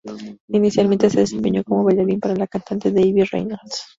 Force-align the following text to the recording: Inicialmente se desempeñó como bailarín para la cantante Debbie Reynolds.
Inicialmente 0.47 1.11
se 1.11 1.19
desempeñó 1.19 1.63
como 1.63 1.83
bailarín 1.83 2.19
para 2.19 2.35
la 2.35 2.47
cantante 2.47 2.89
Debbie 2.89 3.23
Reynolds. 3.23 3.83